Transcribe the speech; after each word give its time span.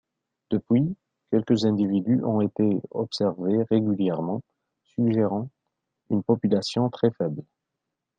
Depuis, 0.49 0.95
quelques 1.29 1.63
individus 1.65 2.23
ont 2.23 2.41
été 2.41 2.81
observés 2.89 3.61
régulièrement 3.69 4.41
suggérant 4.95 5.47
une 6.09 6.23
population 6.23 6.89
très 6.89 7.11
faible. 7.11 7.43